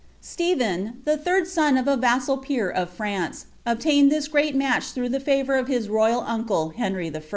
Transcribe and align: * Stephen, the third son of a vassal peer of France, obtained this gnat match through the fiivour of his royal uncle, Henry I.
* 0.17 0.19
Stephen, 0.19 0.99
the 1.05 1.15
third 1.15 1.47
son 1.47 1.77
of 1.77 1.87
a 1.87 1.95
vassal 1.95 2.35
peer 2.37 2.71
of 2.71 2.89
France, 2.89 3.45
obtained 3.67 4.11
this 4.11 4.33
gnat 4.33 4.55
match 4.55 4.85
through 4.93 5.09
the 5.09 5.19
fiivour 5.19 5.59
of 5.59 5.67
his 5.67 5.89
royal 5.89 6.21
uncle, 6.21 6.69
Henry 6.75 7.15
I. 7.15 7.21